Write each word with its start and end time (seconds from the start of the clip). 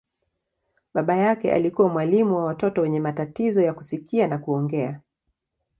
Baba 0.93 1.15
yake 1.15 1.53
alikuwa 1.53 1.89
mwalimu 1.89 2.35
wa 2.35 2.43
watoto 2.45 2.81
wenye 2.81 2.99
matatizo 2.99 3.61
ya 3.61 3.73
kusikia 3.73 4.27
na 4.27 4.37
kuongea. 4.37 4.99